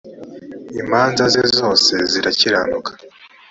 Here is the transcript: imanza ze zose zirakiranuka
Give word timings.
imanza 0.81 1.23
ze 1.33 1.43
zose 1.57 1.93
zirakiranuka 2.11 2.91